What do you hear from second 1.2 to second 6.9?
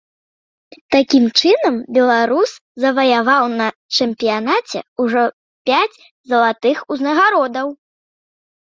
чынам беларус заваяваў на чэмпіянаце ўжо пяць залатых